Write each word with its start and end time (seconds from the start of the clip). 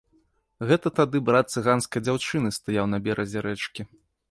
Гэта 0.71 0.91
тады 0.99 1.21
брат 1.27 1.53
цыганскае 1.57 2.01
дзяўчыны 2.07 2.49
стаяў 2.59 2.91
на 2.97 3.03
беразе 3.07 3.47
рэчкі. 3.51 3.81